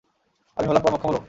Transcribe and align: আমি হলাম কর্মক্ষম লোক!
আমি 0.57 0.65
হলাম 0.67 0.81
কর্মক্ষম 0.83 1.07
লোক! 1.07 1.19